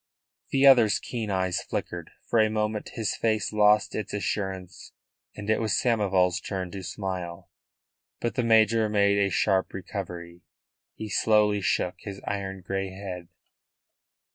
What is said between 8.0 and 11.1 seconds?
But the major made a sharp recovery. He